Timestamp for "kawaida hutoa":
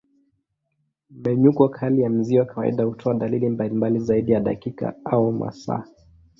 2.45-3.13